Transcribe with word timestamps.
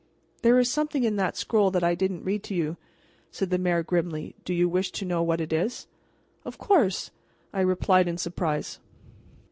"There 0.41 0.57
is 0.57 0.67
something 0.67 1.03
in 1.03 1.15
that 1.17 1.37
scroll 1.37 1.69
that 1.69 1.83
I 1.83 1.93
didn't 1.93 2.23
read 2.23 2.41
to 2.45 2.55
you," 2.55 2.75
said 3.29 3.51
the 3.51 3.59
mayor 3.59 3.83
grimly. 3.83 4.33
"Do 4.43 4.51
you 4.51 4.67
wish 4.67 4.91
to 4.93 5.05
know 5.05 5.21
what 5.21 5.39
it 5.39 5.53
is?" 5.53 5.85
"Of 6.43 6.57
course," 6.57 7.11
I 7.53 7.61
replied 7.61 8.07
in 8.07 8.17
surprise. 8.17 8.79